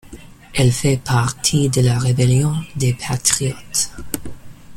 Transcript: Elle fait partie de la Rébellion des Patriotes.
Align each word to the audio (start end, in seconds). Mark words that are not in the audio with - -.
Elle 0.55 0.71
fait 0.71 0.97
partie 0.97 1.69
de 1.69 1.81
la 1.81 1.99
Rébellion 1.99 2.55
des 2.75 2.95
Patriotes. 2.95 3.91